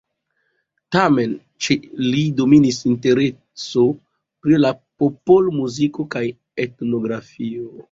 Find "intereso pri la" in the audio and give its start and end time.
2.93-4.73